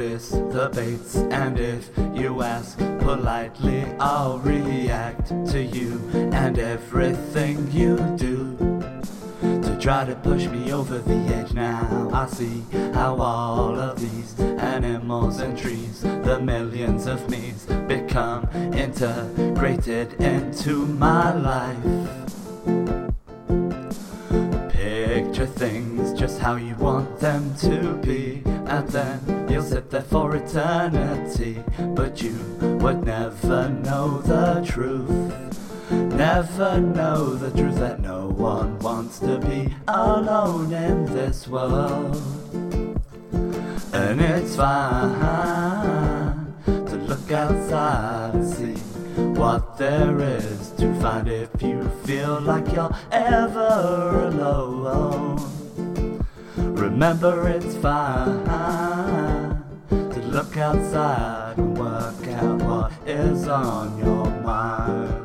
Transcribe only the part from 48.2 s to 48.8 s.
and see